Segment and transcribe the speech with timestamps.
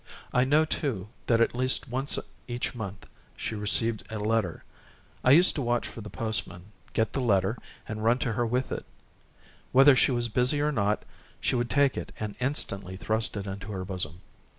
[0.33, 2.17] I know, too, that at least once
[2.47, 3.05] each month
[3.37, 4.63] she received a letter;
[5.23, 7.55] I used to watch for the postman, get the letter,
[7.87, 8.85] and run to her with it;
[9.71, 11.03] whether she was busy or not,
[11.39, 14.21] she would take it and instantly thrust it into her bosom.